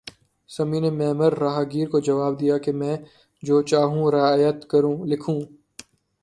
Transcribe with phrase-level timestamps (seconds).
[0.49, 2.95] semi نے معمر راہگیر کو جواب دیا کہ میں
[3.43, 4.57] جو چاہوں بہ رعایت
[5.11, 5.39] لکھوں